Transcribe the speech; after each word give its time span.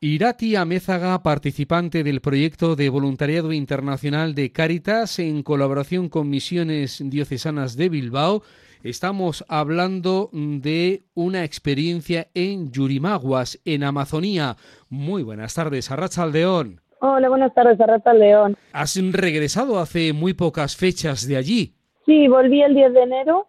Irati 0.00 0.54
Amézaga, 0.54 1.24
participante 1.24 2.04
del 2.04 2.20
proyecto 2.20 2.76
de 2.76 2.88
voluntariado 2.88 3.52
internacional 3.52 4.32
de 4.36 4.52
Cáritas 4.52 5.18
en 5.18 5.42
colaboración 5.42 6.08
con 6.08 6.30
Misiones 6.30 7.02
Diocesanas 7.04 7.76
de 7.76 7.88
Bilbao, 7.88 8.42
estamos 8.84 9.44
hablando 9.48 10.30
de 10.32 11.02
una 11.14 11.42
experiencia 11.42 12.28
en 12.34 12.70
Yurimaguas, 12.70 13.60
en 13.64 13.82
Amazonía. 13.82 14.54
Muy 14.88 15.24
buenas 15.24 15.56
tardes, 15.56 15.90
Arrachaldeón. 15.90 16.80
Hola, 17.00 17.28
buenas 17.28 17.52
tardes, 17.52 17.80
Arrachaldeón. 17.80 18.56
Has 18.72 18.96
regresado 19.12 19.80
hace 19.80 20.12
muy 20.12 20.32
pocas 20.32 20.76
fechas 20.76 21.26
de 21.26 21.38
allí. 21.38 21.74
Sí, 22.06 22.28
volví 22.28 22.62
el 22.62 22.76
10 22.76 22.92
de 22.92 23.02
enero 23.02 23.48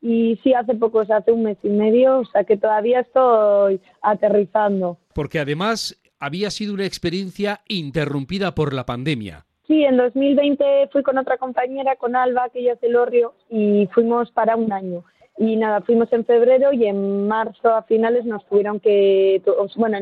y 0.00 0.40
sí, 0.42 0.54
hace 0.54 0.74
pocos, 0.74 1.10
hace 1.10 1.30
un 1.30 1.42
mes 1.42 1.58
y 1.62 1.68
medio, 1.68 2.20
o 2.20 2.24
sea 2.24 2.44
que 2.44 2.56
todavía 2.56 3.00
estoy 3.00 3.82
aterrizando. 4.00 4.96
Porque 5.20 5.38
además 5.38 6.00
había 6.18 6.48
sido 6.48 6.72
una 6.72 6.86
experiencia 6.86 7.60
interrumpida 7.68 8.54
por 8.54 8.72
la 8.72 8.86
pandemia. 8.86 9.44
Sí, 9.66 9.84
en 9.84 9.98
2020 9.98 10.88
fui 10.90 11.02
con 11.02 11.18
otra 11.18 11.36
compañera, 11.36 11.96
con 11.96 12.16
Alba, 12.16 12.48
que 12.48 12.60
ella 12.60 12.72
es 12.72 12.80
del 12.80 12.96
Orrio, 12.96 13.34
y 13.50 13.86
fuimos 13.92 14.30
para 14.30 14.56
un 14.56 14.72
año. 14.72 15.04
Y 15.36 15.56
nada, 15.56 15.82
fuimos 15.82 16.10
en 16.14 16.24
febrero 16.24 16.72
y 16.72 16.86
en 16.86 17.28
marzo 17.28 17.68
a 17.68 17.82
finales 17.82 18.24
nos 18.24 18.46
tuvieron 18.46 18.80
que, 18.80 19.42
bueno, 19.76 19.98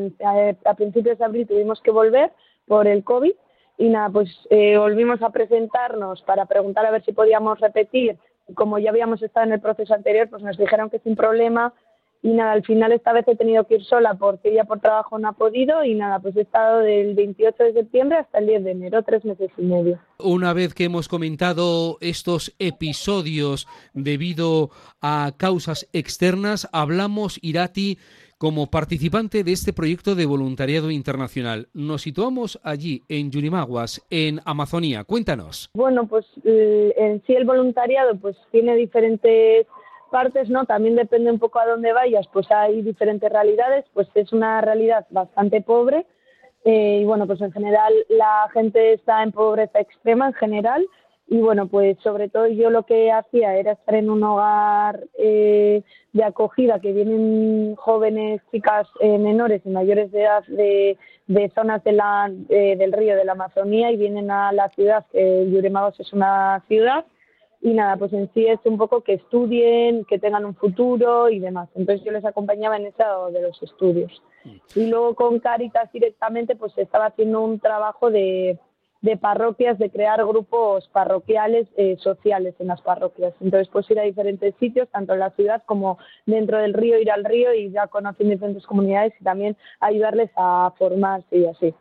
a 0.65 0.75
principios 0.75 1.19
de 1.19 1.25
abril 1.25 1.49
tuvimos 1.49 1.81
que 1.81 1.91
volver 1.91 2.31
por 2.69 2.87
el 2.87 3.03
COVID 3.03 3.33
y 3.77 3.89
nada, 3.89 4.11
pues 4.11 4.31
eh, 4.51 4.79
volvimos 4.79 5.21
a 5.23 5.31
presentarnos 5.31 6.23
para 6.23 6.47
preguntar 6.47 6.87
a 6.87 6.93
ver 6.93 7.05
si 7.05 7.11
podíamos 7.11 7.59
repetir 7.59 8.17
como 8.55 8.79
ya 8.79 8.91
habíamos 8.91 9.21
estado 9.23 9.47
en 9.47 9.53
el 9.53 9.61
proceso 9.61 9.95
anterior, 9.95 10.29
pues 10.31 10.43
nos 10.43 10.57
dijeron 10.57 10.91
que 10.91 11.01
sin 11.01 11.17
problema 11.17 11.75
y 12.23 12.31
nada, 12.31 12.53
al 12.53 12.65
final 12.65 12.93
esta 12.93 13.13
vez 13.13 13.27
he 13.29 13.37
tenido 13.37 13.65
que 13.65 13.77
ir 13.77 13.85
sola 13.85 14.15
porque 14.15 14.51
ella 14.51 14.65
por 14.65 14.81
trabajo 14.81 15.19
no 15.19 15.29
ha 15.29 15.33
podido 15.33 15.85
y 15.85 15.95
nada, 15.95 16.19
pues 16.19 16.37
he 16.37 16.41
estado 16.41 16.81
del 16.81 17.15
28 17.15 17.63
de 17.63 17.73
septiembre 17.73 18.19
hasta 18.19 18.39
el 18.39 18.47
10 18.47 18.65
de 18.65 18.71
enero, 18.73 19.03
tres 19.03 19.25
meses 19.25 19.51
y 19.57 19.63
medio. 19.63 20.01
Una 20.19 20.53
vez 20.53 20.75
que 20.75 20.85
hemos 20.85 21.09
comentado 21.09 21.97
estos 22.01 22.55
episodios 22.59 23.69
debido 23.95 24.71
a 25.01 25.33
causas 25.37 25.89
externas, 25.93 26.69
hablamos, 26.73 27.39
Irati, 27.41 27.99
como 28.39 28.71
participante 28.71 29.43
de 29.43 29.53
este 29.53 29.73
proyecto 29.73 30.15
de 30.15 30.25
voluntariado 30.25 30.91
internacional. 30.93 31.69
Nos 31.75 32.03
situamos 32.03 32.61
allí, 32.63 33.03
en 33.09 33.31
Yurimaguas, 33.33 34.05
en 34.11 34.41
Amazonía. 34.45 35.05
Cuéntanos. 35.05 35.71
Bueno, 35.75 36.07
pues 36.07 36.25
en 36.45 37.23
sí 37.27 37.35
el 37.35 37.45
voluntariado 37.45 38.17
pues 38.17 38.37
tiene 38.53 38.77
diferentes 38.77 39.67
partes, 40.09 40.49
¿no? 40.49 40.65
También 40.65 40.97
depende 40.97 41.31
un 41.31 41.39
poco 41.39 41.59
a 41.59 41.67
dónde 41.67 41.93
vayas, 41.93 42.27
pues 42.33 42.51
hay 42.51 42.83
diferentes 42.83 43.31
realidades, 43.31 43.85
pues 43.95 44.09
es 44.15 44.33
una 44.33 44.61
realidad 44.61 45.07
bastante 45.11 45.61
pobre 45.61 46.07
eh, 46.65 47.01
y 47.03 47.05
bueno, 47.05 47.27
pues 47.27 47.41
en 47.41 47.53
general 47.53 47.93
la 48.09 48.49
gente 48.53 48.93
está 48.93 49.23
en 49.23 49.33
pobreza 49.33 49.81
extrema 49.81 50.29
en 50.29 50.35
general 50.35 50.87
y 51.27 51.39
bueno, 51.39 51.67
pues 51.69 51.99
sobre 52.03 52.29
todo 52.29 52.47
yo 52.49 52.71
lo 52.71 52.85
que 52.85 53.13
hacía 53.13 53.57
era 53.57 53.73
estar 53.73 53.95
en 53.95 54.11
un 54.11 54.23
hogar 54.23 55.05
eh, 55.19 55.83
de 56.13 56.25
acogida 56.25 56.81
que 56.81 56.93
vienen 56.93 57.75
jóvenes, 57.77 58.41
chicas 58.51 58.89
eh, 59.01 59.19
menores 59.19 59.63
y 59.65 59.69
mayores 59.69 60.11
de 60.11 60.23
edad 60.23 60.45
de, 60.47 60.97
de 61.27 61.51
zonas 61.55 61.85
de 61.85 61.93
la, 61.93 62.31
del 62.49 62.93
río 62.93 63.15
de 63.15 63.25
la 63.25 63.33
Amazonía 63.33 63.91
y 63.91 63.97
vienen 63.97 64.31
a 64.31 64.53
la 64.53 64.71
ciudad, 64.71 65.05
que 65.13 65.51
Yuremagos 65.51 66.01
es 66.01 66.13
una 66.13 66.65
ciudad, 66.67 67.05
y 67.61 67.75
nada, 67.75 67.97
pues 67.97 68.13
en 68.13 68.31
sí 68.35 68.47
es 68.47 68.61
un 68.65 68.79
poco 68.79 69.03
que 69.03 69.15
estudien, 69.15 70.05
que 70.05 70.19
tengan 70.19 70.45
un 70.45 70.55
futuro 70.55 71.29
y 71.29 71.41
demás. 71.41 71.69
Entonces 71.75 72.05
yo 72.05 72.13
les 72.13 72.25
acompañaba 72.25 72.77
en 72.77 72.87
eso 72.87 73.31
de 73.33 73.43
los 73.43 73.61
estudios. 73.63 74.23
Mm. 74.45 74.79
Y 74.79 74.87
luego 74.87 75.15
con 75.15 75.41
Caritas 75.41 75.91
directamente 75.93 76.55
pues 76.55 76.77
estaba 76.79 77.07
haciendo 77.07 77.41
un 77.41 77.59
trabajo 77.59 78.11
de 78.11 78.59
de 79.01 79.17
parroquias, 79.17 79.79
de 79.79 79.91
crear 79.91 80.25
grupos 80.27 80.89
parroquiales 80.89 81.69
eh, 81.77 81.97
sociales 82.01 82.55
en 82.59 82.69
las 82.69 82.81
parroquias. 82.81 83.33
Entonces, 83.41 83.69
pues 83.73 83.91
ir 83.91 83.99
a 84.01 84.03
diferentes 84.03 84.55
sitios, 84.59 84.89
tanto 84.89 85.13
en 85.13 85.21
la 85.21 85.31
ciudad 85.31 85.63
como 85.67 85.99
dentro 86.27 86.59
del 86.59 86.75
río, 86.75 86.99
ir 86.99 87.11
al 87.11 87.25
río 87.25 87.55
y 87.55 87.71
ya 87.71 87.87
conociendo 87.87 88.35
diferentes 88.35 88.67
comunidades 88.67 89.13
y 89.21 89.25
también 89.25 89.57
ayudarles 89.81 90.31
a 90.37 90.73
formarse 90.79 91.37
y 91.37 91.47
así. 91.47 91.75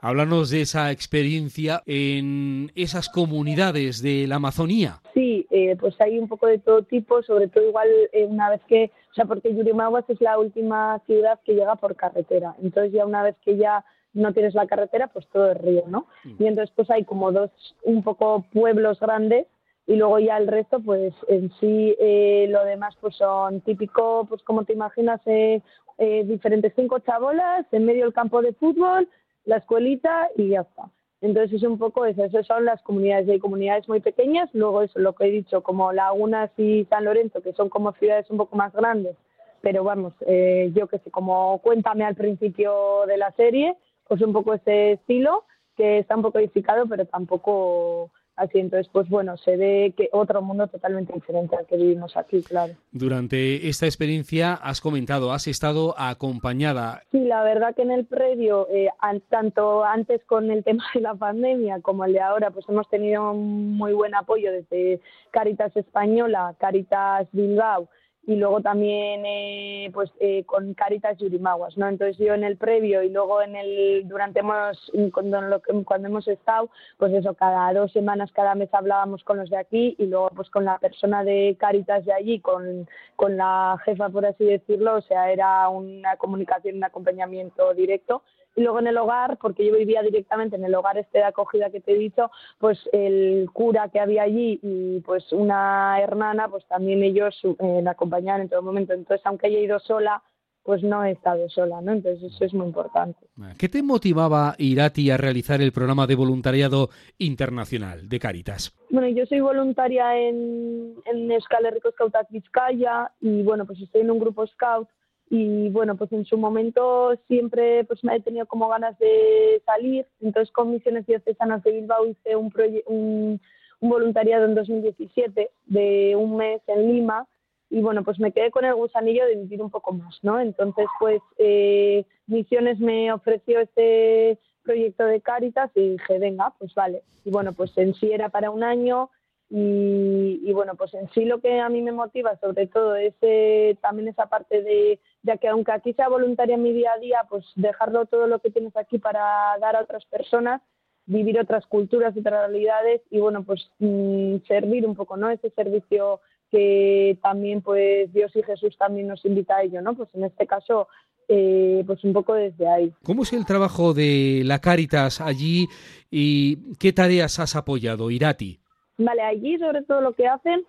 Háblanos 0.00 0.50
de 0.50 0.60
esa 0.60 0.90
experiencia 0.90 1.82
en 1.86 2.70
esas 2.74 3.08
comunidades 3.08 4.02
de 4.02 4.26
la 4.26 4.36
Amazonía. 4.36 5.00
Sí, 5.14 5.46
eh, 5.50 5.76
pues 5.80 5.98
hay 6.00 6.18
un 6.18 6.28
poco 6.28 6.46
de 6.46 6.58
todo 6.58 6.82
tipo, 6.82 7.22
sobre 7.22 7.48
todo 7.48 7.66
igual 7.66 7.88
eh, 8.12 8.24
una 8.24 8.50
vez 8.50 8.60
que, 8.68 8.90
o 9.10 9.14
sea, 9.14 9.24
porque 9.24 9.54
Yurimaguas 9.54 10.04
es 10.08 10.20
la 10.20 10.38
última 10.38 11.00
ciudad 11.06 11.40
que 11.44 11.54
llega 11.54 11.76
por 11.76 11.96
carretera. 11.96 12.54
Entonces 12.62 12.92
ya 12.92 13.06
una 13.06 13.22
vez 13.22 13.36
que 13.44 13.56
ya 13.56 13.84
no 14.14 14.32
tienes 14.32 14.54
la 14.54 14.66
carretera, 14.66 15.08
pues 15.08 15.26
todo 15.28 15.50
es 15.50 15.60
río, 15.60 15.84
¿no? 15.88 16.06
Mm. 16.24 16.42
Y 16.42 16.46
entonces 16.46 16.72
pues 16.74 16.90
hay 16.90 17.04
como 17.04 17.32
dos, 17.32 17.50
un 17.82 18.02
poco 18.02 18.44
pueblos 18.52 18.98
grandes 19.00 19.46
y 19.86 19.96
luego 19.96 20.18
ya 20.18 20.38
el 20.38 20.46
resto 20.46 20.80
pues 20.80 21.12
en 21.28 21.50
sí 21.60 21.94
eh, 21.98 22.46
lo 22.48 22.64
demás 22.64 22.96
pues 23.00 23.16
son 23.16 23.60
típico, 23.60 24.26
pues 24.28 24.42
como 24.42 24.64
te 24.64 24.72
imaginas, 24.72 25.20
eh, 25.26 25.60
eh, 25.98 26.24
diferentes 26.24 26.72
cinco 26.74 26.98
chabolas, 27.00 27.66
en 27.72 27.84
medio 27.84 28.04
del 28.04 28.14
campo 28.14 28.40
de 28.40 28.54
fútbol, 28.54 29.08
la 29.44 29.58
escuelita 29.58 30.28
y 30.36 30.50
ya 30.50 30.62
está. 30.62 30.90
Entonces 31.20 31.54
es 31.54 31.62
un 31.62 31.78
poco 31.78 32.04
eso, 32.04 32.24
esas 32.24 32.46
son 32.46 32.64
las 32.64 32.82
comunidades, 32.82 33.28
hay 33.28 33.38
comunidades 33.38 33.88
muy 33.88 34.00
pequeñas, 34.00 34.50
luego 34.52 34.82
eso, 34.82 34.98
lo 34.98 35.14
que 35.14 35.24
he 35.24 35.30
dicho, 35.30 35.62
como 35.62 35.92
Lagunas 35.92 36.50
y 36.58 36.84
San 36.86 37.04
Lorenzo, 37.04 37.40
que 37.40 37.54
son 37.54 37.70
como 37.70 37.92
ciudades 37.92 38.28
un 38.30 38.36
poco 38.36 38.56
más 38.56 38.74
grandes, 38.74 39.16
pero 39.62 39.84
vamos, 39.84 40.12
yo 40.20 40.86
que 40.86 40.98
sé, 40.98 41.10
como 41.10 41.58
cuéntame 41.60 42.04
al 42.04 42.14
principio 42.14 43.06
de 43.06 43.16
la 43.16 43.32
serie, 43.32 43.74
pues 44.08 44.20
un 44.22 44.32
poco 44.32 44.54
ese 44.54 44.92
estilo 44.92 45.44
que 45.76 45.98
está 45.98 46.16
un 46.16 46.22
poco 46.22 46.38
edificado, 46.38 46.86
pero 46.86 47.04
tampoco 47.06 48.10
así. 48.36 48.58
Entonces, 48.58 48.88
pues 48.92 49.08
bueno, 49.08 49.36
se 49.36 49.56
ve 49.56 49.94
que 49.96 50.08
otro 50.12 50.42
mundo 50.42 50.66
totalmente 50.68 51.12
diferente 51.12 51.56
al 51.56 51.66
que 51.66 51.76
vivimos 51.76 52.16
aquí, 52.16 52.42
claro. 52.42 52.74
Durante 52.92 53.68
esta 53.68 53.86
experiencia 53.86 54.54
has 54.54 54.80
comentado, 54.80 55.32
has 55.32 55.46
estado 55.46 55.94
acompañada. 55.98 57.02
Sí, 57.10 57.20
la 57.20 57.42
verdad 57.42 57.74
que 57.74 57.82
en 57.82 57.90
el 57.90 58.06
previo, 58.06 58.68
eh, 58.70 58.88
tanto 59.28 59.84
antes 59.84 60.24
con 60.24 60.50
el 60.50 60.64
tema 60.64 60.84
de 60.94 61.00
la 61.00 61.14
pandemia 61.14 61.80
como 61.80 62.04
el 62.04 62.12
de 62.12 62.20
ahora, 62.20 62.50
pues 62.50 62.68
hemos 62.68 62.88
tenido 62.88 63.32
un 63.32 63.76
muy 63.76 63.92
buen 63.92 64.14
apoyo 64.14 64.52
desde 64.52 65.00
Caritas 65.30 65.76
Española, 65.76 66.54
Caritas 66.58 67.28
Bilbao, 67.32 67.88
y 68.26 68.36
luego 68.36 68.60
también 68.60 69.22
eh, 69.26 69.90
pues 69.92 70.10
eh, 70.20 70.44
con 70.44 70.74
Caritas 70.74 71.18
Yurimaguas, 71.18 71.76
¿no? 71.76 71.88
Entonces 71.88 72.16
yo 72.18 72.34
en 72.34 72.44
el 72.44 72.56
previo 72.56 73.02
y 73.02 73.10
luego 73.10 73.42
en 73.42 73.54
el 73.56 74.08
durante 74.08 74.40
hemos 74.40 74.90
cuando, 75.12 75.60
cuando 75.84 76.08
hemos 76.08 76.26
estado, 76.28 76.70
pues 76.98 77.12
eso 77.12 77.34
cada 77.34 77.72
dos 77.72 77.92
semanas, 77.92 78.32
cada 78.32 78.54
mes 78.54 78.68
hablábamos 78.72 79.22
con 79.24 79.38
los 79.38 79.50
de 79.50 79.58
aquí 79.58 79.94
y 79.98 80.06
luego 80.06 80.30
pues 80.34 80.48
con 80.50 80.64
la 80.64 80.78
persona 80.78 81.22
de 81.24 81.56
Caritas 81.58 82.04
de 82.04 82.12
allí, 82.12 82.40
con, 82.40 82.88
con 83.16 83.36
la 83.36 83.76
jefa 83.84 84.08
por 84.08 84.24
así 84.26 84.44
decirlo, 84.44 84.96
o 84.96 85.02
sea 85.02 85.30
era 85.30 85.68
una 85.68 86.16
comunicación, 86.16 86.76
un 86.76 86.84
acompañamiento 86.84 87.74
directo 87.74 88.22
y 88.56 88.62
luego 88.62 88.78
en 88.78 88.86
el 88.86 88.96
hogar, 88.96 89.36
porque 89.38 89.66
yo 89.66 89.76
vivía 89.76 90.02
directamente 90.02 90.56
en 90.56 90.64
el 90.64 90.74
hogar 90.74 90.98
este 90.98 91.18
de 91.18 91.24
acogida 91.24 91.70
que 91.70 91.80
te 91.80 91.92
he 91.92 91.98
dicho, 91.98 92.30
pues 92.58 92.78
el 92.92 93.48
cura 93.52 93.88
que 93.88 94.00
había 94.00 94.22
allí 94.22 94.60
y 94.62 95.00
pues 95.00 95.32
una 95.32 96.00
hermana, 96.00 96.48
pues 96.48 96.64
también 96.66 97.02
ellos 97.02 97.38
eh, 97.44 97.80
me 97.82 97.90
acompañaban 97.90 98.42
en 98.42 98.48
todo 98.48 98.62
momento. 98.62 98.92
Entonces, 98.92 99.24
aunque 99.26 99.48
haya 99.48 99.58
ido 99.58 99.78
sola, 99.80 100.22
pues 100.64 100.82
no 100.82 101.04
he 101.04 101.12
estado 101.12 101.46
sola, 101.50 101.82
¿no? 101.82 101.92
Entonces 101.92 102.32
eso 102.32 102.44
es 102.44 102.54
muy 102.54 102.66
importante. 102.66 103.18
¿Qué 103.58 103.68
te 103.68 103.82
motivaba 103.82 104.54
Irati 104.56 105.10
a 105.10 105.18
realizar 105.18 105.60
el 105.60 105.72
programa 105.72 106.06
de 106.06 106.14
voluntariado 106.14 106.88
internacional 107.18 108.08
de 108.08 108.18
Caritas? 108.18 108.74
Bueno, 108.88 109.08
yo 109.08 109.26
soy 109.26 109.40
voluntaria 109.40 110.16
en, 110.16 110.94
en 111.04 111.28
Rico 111.28 111.90
Scout 111.92 112.14
Vizcaya 112.30 113.12
y 113.20 113.42
bueno, 113.42 113.66
pues 113.66 113.78
estoy 113.80 114.00
en 114.00 114.10
un 114.10 114.18
grupo 114.18 114.46
Scout 114.46 114.88
y 115.34 115.68
bueno, 115.70 115.96
pues 115.96 116.12
en 116.12 116.24
su 116.24 116.38
momento 116.38 117.16
siempre 117.26 117.82
pues 117.84 118.04
me 118.04 118.14
he 118.14 118.20
tenido 118.20 118.46
como 118.46 118.68
ganas 118.68 118.96
de 119.00 119.60
salir, 119.66 120.06
entonces 120.20 120.52
con 120.52 120.70
Misiones 120.70 121.06
Diocesanas 121.06 121.64
de 121.64 121.72
Bilbao 121.72 122.06
hice 122.06 122.36
un, 122.36 122.52
un, 122.86 123.40
un 123.80 123.88
voluntariado 123.90 124.44
en 124.44 124.54
2017 124.54 125.50
de 125.66 126.14
un 126.16 126.36
mes 126.36 126.62
en 126.68 126.92
Lima 126.92 127.26
y 127.68 127.80
bueno, 127.80 128.04
pues 128.04 128.20
me 128.20 128.30
quedé 128.30 128.52
con 128.52 128.64
el 128.64 128.74
gusanillo 128.74 129.26
de 129.26 129.34
vivir 129.34 129.60
un 129.60 129.70
poco 129.70 129.92
más, 129.92 130.20
¿no? 130.22 130.38
Entonces, 130.38 130.86
pues 131.00 131.20
eh, 131.38 132.04
Misiones 132.28 132.78
me 132.78 133.12
ofreció 133.12 133.58
este 133.58 134.38
proyecto 134.62 135.04
de 135.04 135.20
Cáritas 135.20 135.72
y 135.74 135.90
dije, 135.90 136.20
venga, 136.20 136.54
pues 136.60 136.72
vale. 136.74 137.02
Y 137.24 137.30
bueno, 137.30 137.52
pues 137.52 137.76
en 137.76 137.94
sí 137.94 138.12
era 138.12 138.28
para 138.28 138.50
un 138.50 138.62
año, 138.62 139.10
y, 139.50 140.52
bueno, 140.52 140.74
pues 140.74 140.92
en 140.94 141.08
sí 141.10 141.24
lo 141.24 141.40
que 141.40 141.60
a 141.60 141.68
mí 141.68 141.80
me 141.82 141.92
motiva 141.92 142.36
sobre 142.40 142.66
todo 142.66 142.96
es 142.96 143.14
eh, 143.20 143.76
también 143.80 144.08
esa 144.08 144.26
parte 144.26 144.62
de, 144.62 144.98
ya 145.22 145.36
que 145.36 145.48
aunque 145.48 145.72
aquí 145.72 145.92
sea 145.92 146.08
voluntaria 146.08 146.56
mi 146.56 146.72
día 146.72 146.92
a 146.92 146.98
día, 146.98 147.18
pues 147.28 147.44
dejarlo 147.54 148.06
todo 148.06 148.26
lo 148.26 148.40
que 148.40 148.50
tienes 148.50 148.76
aquí 148.76 148.98
para 148.98 149.56
dar 149.60 149.76
a 149.76 149.82
otras 149.82 150.04
personas, 150.06 150.60
vivir 151.06 151.38
otras 151.38 151.66
culturas, 151.66 152.16
otras 152.16 152.48
realidades 152.48 153.02
y 153.10 153.20
bueno, 153.20 153.44
pues 153.44 153.70
mm, 153.78 154.38
servir 154.48 154.86
un 154.86 154.96
poco, 154.96 155.16
¿no? 155.16 155.30
Ese 155.30 155.50
servicio 155.50 156.20
que 156.50 157.18
también 157.22 157.60
pues 157.62 158.12
Dios 158.12 158.34
y 158.34 158.42
Jesús 158.42 158.76
también 158.78 159.08
nos 159.08 159.24
invita 159.24 159.56
a 159.56 159.62
ello, 159.62 159.82
¿no? 159.82 159.94
Pues 159.94 160.08
en 160.14 160.24
este 160.24 160.46
caso 160.46 160.88
eh, 161.28 161.84
pues 161.86 162.02
un 162.04 162.12
poco 162.12 162.34
desde 162.34 162.68
ahí. 162.68 162.92
¿Cómo 163.02 163.22
es 163.22 163.32
el 163.32 163.44
trabajo 163.44 163.94
de 163.94 164.42
la 164.44 164.60
Cáritas 164.60 165.20
allí 165.20 165.68
y 166.10 166.74
qué 166.78 166.92
tareas 166.92 167.38
has 167.38 167.56
apoyado, 167.56 168.10
Irati? 168.10 168.60
Vale, 168.98 169.22
allí 169.22 169.58
sobre 169.58 169.82
todo 169.82 170.00
lo 170.00 170.12
que 170.12 170.28
hacen 170.28 170.64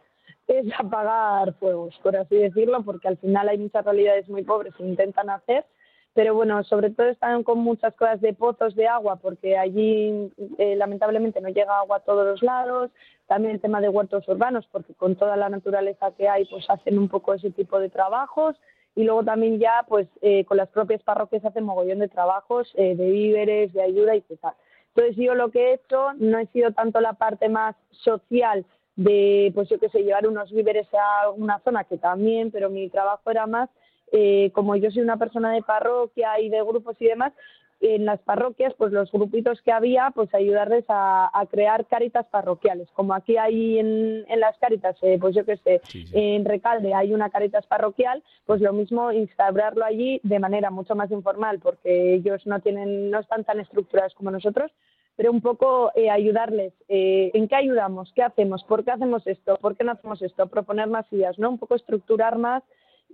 es 0.47 0.65
apagar 0.79 1.53
fuegos, 1.55 1.97
por 2.03 2.15
así 2.15 2.35
decirlo, 2.35 2.83
porque 2.83 3.07
al 3.07 3.17
final 3.17 3.49
hay 3.49 3.57
muchas 3.57 3.85
realidades 3.85 4.27
muy 4.29 4.43
pobres 4.43 4.73
que 4.75 4.83
intentan 4.83 5.29
hacer, 5.29 5.65
pero 6.13 6.33
bueno, 6.33 6.63
sobre 6.63 6.91
todo 6.91 7.07
están 7.07 7.43
con 7.43 7.59
muchas 7.59 7.93
cosas 7.95 8.21
de 8.21 8.33
pozos 8.33 8.73
de 8.75 8.87
agua, 8.87 9.17
porque 9.17 9.57
allí 9.57 10.31
eh, 10.57 10.75
lamentablemente 10.77 11.41
no 11.41 11.49
llega 11.49 11.77
agua 11.77 11.97
a 11.97 12.03
todos 12.03 12.25
los 12.25 12.41
lados, 12.41 12.89
también 13.27 13.55
el 13.55 13.61
tema 13.61 13.81
de 13.81 13.89
huertos 13.89 14.27
urbanos, 14.27 14.65
porque 14.71 14.93
con 14.93 15.15
toda 15.15 15.35
la 15.35 15.49
naturaleza 15.49 16.13
que 16.17 16.29
hay, 16.29 16.45
pues 16.45 16.69
hacen 16.69 16.97
un 16.97 17.09
poco 17.09 17.33
ese 17.33 17.51
tipo 17.51 17.79
de 17.79 17.89
trabajos, 17.89 18.55
y 18.95 19.03
luego 19.03 19.23
también 19.23 19.59
ya 19.59 19.83
pues 19.87 20.07
eh, 20.21 20.45
con 20.45 20.55
las 20.55 20.69
propias 20.69 21.03
parroquias 21.03 21.43
hacen 21.43 21.65
mogollón 21.65 21.99
de 21.99 22.07
trabajos 22.07 22.71
eh, 22.75 22.95
de 22.95 23.11
víveres, 23.11 23.73
de 23.73 23.81
ayuda 23.81 24.15
y 24.15 24.21
tal. 24.21 24.53
Entonces 24.95 25.17
yo 25.17 25.35
lo 25.35 25.51
que 25.51 25.59
he 25.59 25.73
hecho 25.73 26.13
no 26.19 26.39
he 26.39 26.47
sido 26.47 26.71
tanto 26.71 27.01
la 27.01 27.13
parte 27.13 27.49
más 27.49 27.75
social 27.91 28.65
de, 28.95 29.51
pues 29.53 29.67
yo 29.67 29.77
qué 29.77 29.89
sé, 29.89 30.03
llevar 30.03 30.25
unos 30.25 30.51
víveres 30.51 30.87
a 30.93 31.29
una 31.31 31.59
zona 31.59 31.83
que 31.83 31.97
también, 31.97 32.49
pero 32.49 32.69
mi 32.69 32.89
trabajo 32.89 33.29
era 33.29 33.45
más, 33.45 33.69
eh, 34.13 34.51
como 34.53 34.77
yo 34.77 34.89
soy 34.91 35.01
una 35.01 35.17
persona 35.17 35.51
de 35.51 35.61
parroquia 35.61 36.39
y 36.39 36.47
de 36.47 36.63
grupos 36.63 36.95
y 36.99 37.07
demás, 37.07 37.33
en 37.81 38.05
las 38.05 38.19
parroquias, 38.21 38.73
pues 38.77 38.91
los 38.91 39.11
grupitos 39.11 39.61
que 39.61 39.71
había, 39.71 40.11
pues 40.15 40.33
ayudarles 40.33 40.85
a, 40.87 41.29
crear 41.51 41.85
caritas 41.85 42.25
parroquiales. 42.27 42.89
Como 42.91 43.13
aquí 43.13 43.37
hay 43.37 43.79
en, 43.79 44.25
las 44.39 44.57
caritas, 44.57 44.97
eh, 45.01 45.17
pues 45.19 45.35
yo 45.35 45.45
qué 45.45 45.57
sé, 45.57 45.81
en 46.13 46.45
Recalde 46.45 46.93
hay 46.93 47.13
una 47.13 47.29
caritas 47.29 47.65
parroquial, 47.67 48.23
pues 48.45 48.61
lo 48.61 48.73
mismo 48.73 49.11
instaurarlo 49.11 49.85
allí 49.85 50.19
de 50.23 50.39
manera 50.39 50.71
mucho 50.71 50.95
más 50.95 51.11
informal, 51.11 51.59
porque 51.59 52.15
ellos 52.15 52.45
no 52.45 52.59
tienen, 52.59 53.11
no 53.11 53.19
están 53.19 53.43
tan 53.43 53.59
estructurados 53.59 54.13
como 54.15 54.31
nosotros, 54.31 54.71
pero 55.15 55.31
un 55.31 55.41
poco 55.41 55.91
eh, 55.95 56.09
ayudarles. 56.09 56.73
Eh, 56.89 57.31
¿En 57.33 57.47
qué 57.47 57.55
ayudamos? 57.55 58.11
¿Qué 58.13 58.23
hacemos? 58.23 58.63
¿Por 58.63 58.83
qué 58.83 58.91
hacemos 58.91 59.25
esto? 59.27 59.57
¿Por 59.57 59.75
qué 59.75 59.83
no 59.83 59.93
hacemos 59.93 60.21
esto? 60.21 60.47
Proponer 60.47 60.87
más 60.87 61.05
ideas, 61.11 61.37
¿no? 61.39 61.49
Un 61.49 61.57
poco 61.57 61.75
estructurar 61.75 62.37
más 62.37 62.63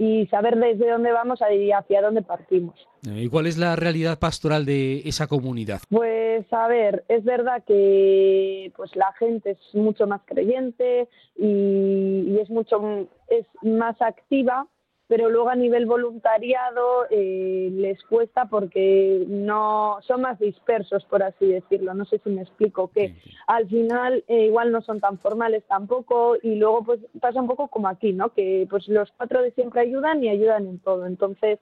y 0.02 0.26
saber 0.32 0.58
desde 0.58 0.90
dónde 0.90 1.12
vamos 1.12 1.42
y 1.54 1.72
hacia 1.72 2.02
dónde 2.02 2.24
partimos. 2.24 2.74
¿Y 3.04 3.30
cuál 3.30 3.46
es 3.46 3.60
la 3.60 3.76
realidad 3.76 4.18
pastoral 4.18 4.66
de 4.66 5.04
esa 5.06 5.28
comunidad? 5.28 5.80
Pues 5.92 6.52
a 6.52 6.68
ver, 6.68 7.04
es 7.08 7.24
verdad 7.24 7.64
que 7.68 8.74
pues 8.76 8.96
la 8.96 9.14
gente 9.20 9.52
es 9.52 9.76
mucho 9.76 10.08
más 10.08 10.22
creyente 10.26 11.08
y, 11.38 12.26
y 12.30 12.40
es 12.42 12.50
mucho 12.50 13.08
es 13.28 13.46
más 13.62 14.02
activa, 14.02 14.66
pero 15.12 15.30
luego 15.30 15.50
a 15.50 15.58
nivel 15.58 15.88
voluntariado 15.88 17.06
eh, 17.10 17.70
les 17.74 18.02
cuesta 18.06 18.46
porque 18.46 19.26
no 19.28 19.98
son 20.08 20.22
más 20.22 20.40
dispersos, 20.40 21.04
por 21.04 21.22
así 21.22 21.48
decirlo. 21.48 21.94
No 21.94 22.06
sé 22.06 22.22
si 22.24 22.30
me 22.30 22.44
explico, 22.44 22.88
que 22.88 23.18
al 23.46 23.68
final 23.68 24.24
eh, 24.30 24.46
igual 24.46 24.72
no 24.72 24.82
son 24.82 25.02
tan 25.02 25.20
formales 25.20 25.66
tampoco 25.68 26.38
y 26.42 26.56
luego 26.56 26.86
pues 26.86 27.02
pasa 27.20 27.42
un 27.42 27.48
poco 27.50 27.68
como 27.68 27.90
aquí, 27.90 28.14
¿no? 28.14 28.30
Que 28.30 28.66
pues 28.70 28.88
los 28.88 29.12
cuatro 29.18 29.42
de 29.42 29.52
siempre 29.52 29.82
ayudan 29.82 30.24
y 30.24 30.30
ayudan 30.30 30.66
en 30.66 30.80
todo. 30.80 31.06
Entonces, 31.06 31.60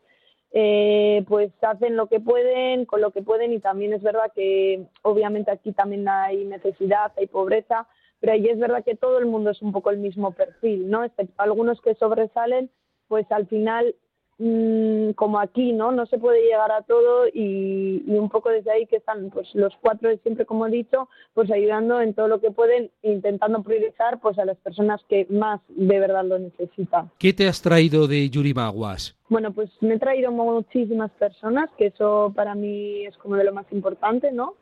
eh, 0.51 1.25
pues 1.27 1.51
hacen 1.63 1.95
lo 1.95 2.05
que 2.05 2.19
pueden, 2.19 2.85
con 2.85 3.01
lo 3.01 3.09
que 3.09 3.23
pueden 3.23 3.51
y 3.51 3.57
también 3.57 3.93
es 3.93 4.03
verdad 4.03 4.31
que 4.35 4.85
obviamente 5.01 5.49
aquí 5.49 5.71
también 5.71 6.07
hay 6.07 6.45
necesidad, 6.45 7.13
hay 7.17 7.25
pobreza, 7.25 7.87
pero 8.19 8.33
ahí 8.33 8.45
es 8.47 8.59
verdad 8.59 8.83
que 8.85 8.93
todo 8.93 9.17
el 9.17 9.25
mundo 9.25 9.49
es 9.49 9.61
un 9.63 9.71
poco 9.71 9.89
el 9.89 9.97
mismo 9.97 10.33
perfil, 10.33 10.87
¿no? 10.87 11.03
Excepto 11.03 11.33
algunos 11.41 11.81
que 11.81 11.95
sobresalen 11.95 12.69
pues 13.09 13.29
al 13.31 13.47
final, 13.47 13.95
mm, 14.37 15.11
como 15.11 15.39
aquí, 15.39 15.73
¿no? 15.73 15.91
No 15.91 16.05
se 16.05 16.19
puede 16.19 16.41
llegar 16.41 16.71
a 16.71 16.83
todo 16.83 17.27
y, 17.27 18.03
un 18.07 18.29
poco 18.29 18.49
desde 18.49 18.71
ahí 18.71 18.85
que 18.85 18.97
están 18.97 19.29
pues 19.31 19.53
los 19.53 19.73
cuatro 19.81 20.15
siempre, 20.23 20.45
como 20.45 20.67
he 20.67 20.71
dicho, 20.71 21.09
pues 21.33 21.51
ayudando 21.51 21.99
en 21.99 22.13
todo 22.13 22.29
lo 22.29 22.39
que 22.39 22.51
pueden, 22.51 22.91
intentando 23.01 23.61
priorizar 23.63 24.21
pues 24.21 24.39
a 24.39 24.45
las 24.45 24.57
personas 24.57 25.01
que 25.09 25.25
más 25.29 25.59
de 25.67 25.99
verdad 25.99 26.23
lo 26.23 26.39
necesitan. 26.39 27.11
¿Qué 27.17 27.33
te 27.33 27.47
has 27.47 27.61
traído 27.61 28.07
de 28.07 28.29
Yurimaguas? 28.29 29.17
Bueno, 29.27 29.51
pues 29.51 29.69
me 29.81 29.95
he 29.95 29.99
traído 29.99 30.31
muchísimas 30.31 31.11
personas, 31.11 31.69
que 31.77 31.87
eso 31.87 32.31
para 32.35 32.55
mí 32.55 33.05
es 33.05 33.17
como 33.17 33.35
de 33.35 33.43
lo 33.43 33.53
más 33.53 33.65
importante, 33.71 34.31
¿no? 34.31 34.53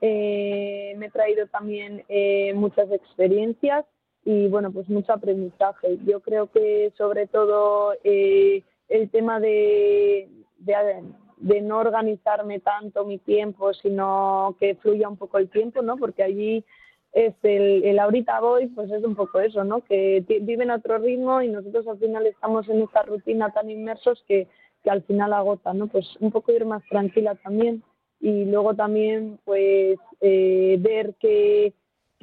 Eh, 0.00 0.94
me 0.98 1.06
he 1.06 1.10
traído 1.10 1.46
también 1.46 2.04
eh, 2.08 2.52
muchas 2.54 2.90
experiencias 2.92 3.86
y 4.24 4.48
bueno, 4.48 4.72
pues 4.72 4.88
mucho 4.88 5.12
aprendizaje. 5.12 5.98
Yo 6.06 6.20
creo 6.20 6.50
que 6.50 6.92
sobre 6.96 7.26
todo 7.26 7.94
eh, 8.04 8.62
el 8.88 9.10
tema 9.10 9.38
de, 9.38 10.28
de, 10.58 11.60
no 11.60 11.78
organizarme 11.78 12.60
tanto 12.60 13.04
mi 13.04 13.18
tiempo, 13.18 13.74
sino 13.74 14.56
que 14.58 14.76
fluya 14.76 15.08
un 15.08 15.16
poco 15.16 15.38
el 15.38 15.50
tiempo, 15.50 15.82
¿no? 15.82 15.96
Porque 15.96 16.22
allí 16.22 16.64
es 17.12 17.34
el, 17.42 17.84
el 17.84 17.98
ahorita 17.98 18.40
voy, 18.40 18.66
pues 18.68 18.90
es 18.90 19.04
un 19.04 19.14
poco 19.14 19.40
eso, 19.40 19.62
¿no? 19.62 19.82
Que 19.82 20.24
viven 20.40 20.70
a 20.70 20.76
otro 20.76 20.98
ritmo 20.98 21.42
y 21.42 21.48
nosotros 21.48 21.86
al 21.86 21.98
final 21.98 22.26
estamos 22.26 22.68
en 22.68 22.82
esta 22.82 23.02
rutina 23.02 23.52
tan 23.52 23.70
inmersos 23.70 24.24
que, 24.26 24.48
que 24.82 24.90
al 24.90 25.02
final 25.02 25.32
agota, 25.32 25.74
¿no? 25.74 25.86
Pues 25.86 26.16
un 26.20 26.30
poco 26.30 26.50
ir 26.52 26.64
más 26.64 26.82
tranquila 26.88 27.34
también 27.36 27.82
y 28.20 28.46
luego 28.46 28.74
también 28.74 29.38
pues 29.44 29.98
eh, 30.22 30.78
ver 30.80 31.14
que 31.20 31.74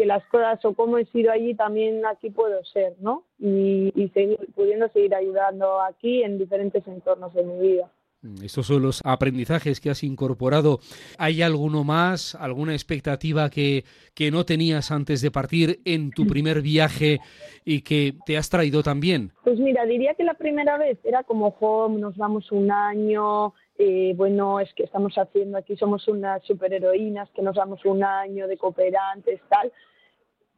que 0.01 0.07
las 0.07 0.25
cosas 0.25 0.65
o 0.65 0.73
cómo 0.73 0.97
he 0.97 1.05
sido 1.05 1.31
allí 1.31 1.53
también 1.53 2.03
aquí 2.07 2.31
puedo 2.31 2.65
ser, 2.65 2.95
¿no? 3.01 3.23
Y, 3.37 4.09
seguir, 4.15 4.39
pudiendo 4.55 4.89
seguir 4.89 5.13
ayudando 5.13 5.79
aquí 5.79 6.23
en 6.23 6.39
diferentes 6.39 6.87
entornos 6.87 7.31
de 7.35 7.43
mi 7.43 7.59
vida. 7.59 7.91
Mm, 8.23 8.43
estos 8.43 8.65
son 8.65 8.81
los 8.81 9.01
aprendizajes 9.05 9.79
que 9.79 9.91
has 9.91 10.03
incorporado. 10.03 10.79
¿Hay 11.19 11.43
alguno 11.43 11.83
más, 11.83 12.33
alguna 12.33 12.73
expectativa 12.73 13.51
que, 13.51 13.83
que 14.15 14.31
no 14.31 14.43
tenías 14.43 14.89
antes 14.89 15.21
de 15.21 15.29
partir 15.29 15.81
en 15.85 16.09
tu 16.09 16.25
primer 16.25 16.63
viaje 16.63 17.19
y 17.63 17.83
que 17.83 18.15
te 18.25 18.39
has 18.39 18.49
traído 18.49 18.81
también? 18.81 19.33
Pues 19.43 19.59
mira, 19.59 19.85
diría 19.85 20.15
que 20.15 20.23
la 20.23 20.33
primera 20.33 20.79
vez 20.79 20.97
era 21.03 21.21
como, 21.21 21.55
home, 21.59 21.99
nos 21.99 22.17
vamos 22.17 22.51
un 22.51 22.71
año, 22.71 23.53
eh, 23.77 24.13
bueno, 24.15 24.59
es 24.59 24.73
que 24.73 24.83
estamos 24.83 25.13
haciendo 25.15 25.59
aquí, 25.59 25.75
somos 25.75 26.07
unas 26.07 26.43
superheroínas 26.43 27.29
que 27.35 27.43
nos 27.43 27.55
damos 27.55 27.85
un 27.85 28.03
año 28.03 28.47
de 28.47 28.57
cooperantes, 28.57 29.41
tal. 29.47 29.71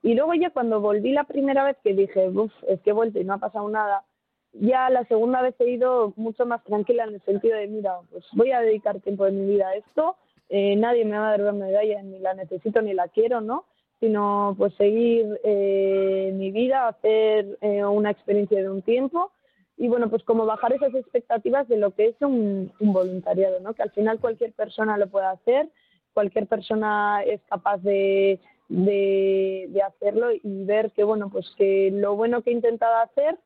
Y 0.03 0.13
luego 0.13 0.33
ya 0.35 0.51
cuando 0.51 0.81
volví 0.81 1.11
la 1.13 1.23
primera 1.23 1.63
vez 1.63 1.77
que 1.83 1.93
dije, 1.93 2.29
uff, 2.29 2.51
es 2.67 2.79
que 2.81 2.91
he 2.91 2.93
vuelto 2.93 3.19
y 3.19 3.23
no 3.23 3.33
ha 3.33 3.37
pasado 3.37 3.67
nada, 3.69 4.03
ya 4.51 4.89
la 4.89 5.05
segunda 5.05 5.41
vez 5.41 5.55
he 5.59 5.71
ido 5.71 6.13
mucho 6.15 6.45
más 6.45 6.63
tranquila 6.63 7.05
en 7.05 7.15
el 7.15 7.21
sentido 7.21 7.57
de, 7.57 7.67
mira, 7.67 7.99
pues 8.11 8.25
voy 8.33 8.51
a 8.51 8.59
dedicar 8.59 8.99
tiempo 8.99 9.25
de 9.25 9.31
mi 9.31 9.47
vida 9.47 9.69
a 9.69 9.75
esto, 9.75 10.17
eh, 10.49 10.75
nadie 10.75 11.05
me 11.05 11.17
va 11.17 11.29
a 11.29 11.31
dar 11.31 11.41
una 11.41 11.65
medalla, 11.65 12.03
ni 12.03 12.19
la 12.19 12.33
necesito 12.33 12.81
ni 12.81 12.93
la 12.93 13.07
quiero, 13.07 13.41
¿no? 13.41 13.65
Sino 13.99 14.53
pues 14.57 14.73
seguir 14.75 15.39
eh, 15.43 16.31
mi 16.35 16.51
vida, 16.51 16.87
hacer 16.87 17.57
una 17.61 18.11
experiencia 18.11 18.61
de 18.61 18.69
un 18.69 18.81
tiempo 18.81 19.31
y 19.77 19.87
bueno, 19.87 20.09
pues 20.09 20.23
como 20.23 20.45
bajar 20.45 20.73
esas 20.73 20.93
expectativas 20.93 21.67
de 21.67 21.77
lo 21.77 21.91
que 21.91 22.07
es 22.07 22.15
un, 22.21 22.71
voluntariado, 22.79 23.59
¿no? 23.59 23.73
Que 23.73 23.83
al 23.83 23.91
final 23.91 24.19
cualquier 24.19 24.53
persona 24.53 24.97
lo 24.97 25.07
puede 25.07 25.25
hacer, 25.25 25.69
cualquier 26.13 26.47
persona 26.47 27.23
es 27.23 27.41
capaz 27.49 27.77
de, 27.77 28.39
de, 28.73 29.67
de 29.69 29.81
hacerlo 29.81 30.31
y 30.31 30.65
ver 30.65 30.91
que, 30.91 31.03
bueno, 31.03 31.29
pues 31.29 31.45
que 31.57 31.91
lo 31.91 32.15
bueno 32.15 32.41
que 32.41 32.49
he 32.49 32.53
intentado 32.53 32.95
hacer 32.97 33.37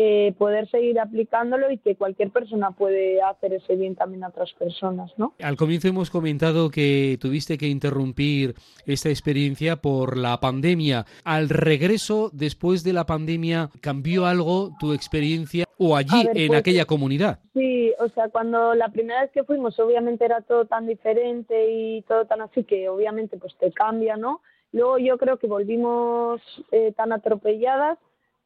eh, 0.00 0.32
poder 0.38 0.70
seguir 0.70 1.00
aplicándolo 1.00 1.72
y 1.72 1.78
que 1.78 1.96
cualquier 1.96 2.30
persona 2.30 2.70
puede 2.70 3.20
hacer 3.20 3.52
ese 3.52 3.74
bien 3.74 3.96
también 3.96 4.22
a 4.22 4.28
otras 4.28 4.52
personas, 4.52 5.10
¿no? 5.16 5.34
Al 5.42 5.56
comienzo 5.56 5.88
hemos 5.88 6.08
comentado 6.08 6.70
que 6.70 7.18
tuviste 7.20 7.58
que 7.58 7.66
interrumpir 7.66 8.54
esta 8.86 9.08
experiencia 9.08 9.74
por 9.74 10.16
la 10.16 10.38
pandemia. 10.38 11.04
Al 11.24 11.48
regreso, 11.48 12.30
después 12.32 12.84
de 12.84 12.92
la 12.92 13.06
pandemia, 13.06 13.70
¿cambió 13.80 14.26
algo 14.26 14.70
tu 14.78 14.92
experiencia 14.92 15.64
o 15.78 15.96
allí, 15.96 16.28
en 16.32 16.46
pues, 16.46 16.60
aquella 16.60 16.84
comunidad? 16.84 17.40
Sí, 17.52 17.92
o 17.98 18.08
sea, 18.10 18.28
cuando 18.28 18.76
la 18.76 18.90
primera 18.90 19.22
vez 19.22 19.32
que 19.32 19.42
fuimos, 19.42 19.80
obviamente 19.80 20.24
era 20.24 20.42
todo 20.42 20.66
tan 20.66 20.86
diferente 20.86 21.72
y 21.72 22.02
todo 22.02 22.24
tan 22.24 22.42
así 22.42 22.62
que 22.62 22.88
obviamente 22.88 23.36
pues 23.36 23.56
te 23.58 23.72
cambia, 23.72 24.16
¿no? 24.16 24.42
Luego 24.72 24.98
yo 24.98 25.18
creo 25.18 25.38
que 25.38 25.46
volvimos 25.46 26.40
eh, 26.72 26.92
tan 26.92 27.12
atropelladas 27.12 27.98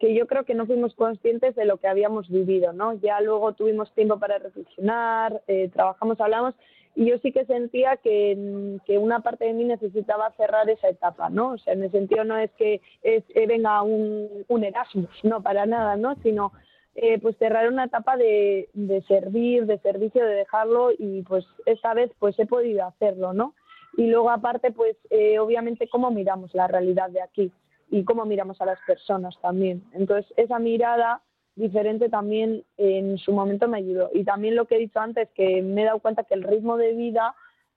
que 0.02 0.14
yo 0.14 0.26
creo 0.26 0.44
que 0.44 0.54
no 0.54 0.66
fuimos 0.66 0.94
conscientes 0.96 1.54
de 1.54 1.64
lo 1.64 1.76
que 1.76 1.86
habíamos 1.86 2.28
vivido, 2.28 2.72
¿no? 2.72 2.94
Ya 2.94 3.20
luego 3.20 3.52
tuvimos 3.52 3.92
tiempo 3.94 4.18
para 4.18 4.38
reflexionar, 4.38 5.42
eh, 5.46 5.68
trabajamos, 5.72 6.20
hablamos, 6.20 6.54
y 6.96 7.06
yo 7.06 7.18
sí 7.18 7.30
que 7.30 7.44
sentía 7.46 7.96
que, 7.98 8.78
que, 8.84 8.98
una 8.98 9.20
parte 9.20 9.44
de 9.44 9.52
mí 9.52 9.62
necesitaba 9.62 10.32
cerrar 10.32 10.68
esa 10.68 10.88
etapa, 10.88 11.30
¿no? 11.30 11.52
O 11.52 11.58
sea, 11.58 11.72
en 11.74 11.84
el 11.84 11.92
sentido 11.92 12.24
no 12.24 12.36
es 12.36 12.50
que 12.58 12.80
es, 13.02 13.22
eh, 13.36 13.46
venga 13.46 13.80
un, 13.82 14.44
un, 14.48 14.64
Erasmus, 14.64 15.08
no, 15.22 15.40
para 15.40 15.66
nada, 15.66 15.94
¿no? 15.94 16.16
Sino 16.16 16.52
eh, 16.96 17.20
pues 17.20 17.36
cerrar 17.38 17.68
una 17.68 17.84
etapa 17.84 18.16
de, 18.16 18.68
de 18.74 19.02
servir, 19.02 19.66
de 19.66 19.78
servicio, 19.78 20.24
de 20.24 20.34
dejarlo, 20.34 20.90
y 20.98 21.22
pues 21.22 21.46
esta 21.64 21.94
vez 21.94 22.10
pues 22.18 22.36
he 22.40 22.46
podido 22.46 22.84
hacerlo, 22.84 23.32
¿no? 23.32 23.54
Y 23.96 24.06
luego 24.06 24.30
aparte, 24.30 24.72
pues 24.72 24.96
obviamente 25.40 25.88
cómo 25.88 26.10
miramos 26.10 26.54
la 26.54 26.66
realidad 26.66 27.10
de 27.10 27.22
aquí 27.22 27.52
y 27.90 28.04
cómo 28.04 28.24
miramos 28.24 28.60
a 28.60 28.66
las 28.66 28.78
personas 28.86 29.38
también. 29.40 29.84
Entonces, 29.92 30.32
esa 30.36 30.58
mirada 30.58 31.20
diferente 31.54 32.08
también 32.08 32.64
en 32.78 33.18
su 33.18 33.32
momento 33.32 33.68
me 33.68 33.78
ayudó. 33.78 34.10
Y 34.14 34.24
también 34.24 34.56
lo 34.56 34.64
que 34.64 34.76
he 34.76 34.80
dicho 34.80 35.00
antes, 35.00 35.28
que 35.34 35.62
me 35.62 35.82
he 35.82 35.84
dado 35.84 36.00
cuenta 36.00 36.24
que 36.24 36.34
el 36.34 36.42
ritmo 36.42 36.76
de 36.76 36.94
vida 36.94 37.34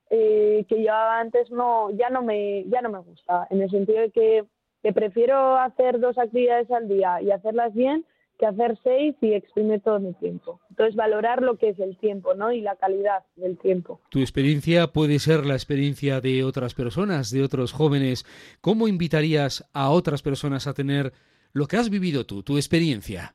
eh, 0.08 0.64
que 0.68 0.76
llevaba 0.76 1.18
antes 1.18 1.50
no 1.50 1.90
ya 1.90 2.10
no 2.10 2.22
me 2.22 2.64
ya 2.68 2.80
no 2.80 2.90
me 2.90 3.00
gusta 3.00 3.48
en 3.50 3.60
el 3.60 3.68
sentido 3.70 4.02
de 4.02 4.10
que, 4.10 4.44
prefiero 4.92 5.56
hacer 5.56 5.98
dos 5.98 6.16
actividades 6.16 6.70
al 6.70 6.86
día 6.86 7.20
y 7.20 7.32
hacerlas 7.32 7.74
bien 7.74 8.04
que 8.38 8.46
hacer 8.46 8.78
seis 8.82 9.14
y 9.20 9.32
exprimir 9.32 9.80
todo 9.80 9.98
mi 9.98 10.12
tiempo. 10.14 10.60
Entonces 10.70 10.94
valorar 10.94 11.42
lo 11.42 11.56
que 11.56 11.70
es 11.70 11.78
el 11.78 11.96
tiempo, 11.96 12.34
¿no? 12.34 12.52
Y 12.52 12.60
la 12.60 12.76
calidad 12.76 13.24
del 13.36 13.58
tiempo. 13.58 14.00
Tu 14.10 14.20
experiencia 14.20 14.88
puede 14.88 15.18
ser 15.18 15.46
la 15.46 15.54
experiencia 15.54 16.20
de 16.20 16.44
otras 16.44 16.74
personas, 16.74 17.30
de 17.30 17.42
otros 17.42 17.72
jóvenes. 17.72 18.24
¿Cómo 18.60 18.88
invitarías 18.88 19.68
a 19.72 19.90
otras 19.90 20.22
personas 20.22 20.66
a 20.66 20.74
tener 20.74 21.12
lo 21.52 21.66
que 21.66 21.76
has 21.76 21.90
vivido 21.90 22.26
tú, 22.26 22.42
tu 22.42 22.56
experiencia? 22.56 23.34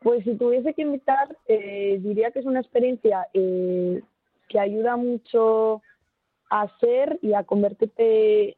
Pues 0.00 0.24
si 0.24 0.34
tuviese 0.34 0.74
que 0.74 0.82
invitar, 0.82 1.36
eh, 1.46 1.98
diría 2.00 2.32
que 2.32 2.40
es 2.40 2.46
una 2.46 2.60
experiencia 2.60 3.28
eh, 3.34 4.02
que 4.48 4.58
ayuda 4.58 4.96
mucho 4.96 5.80
a 6.50 6.68
ser 6.80 7.18
y 7.22 7.32
a 7.34 7.44
convertirte, 7.44 8.56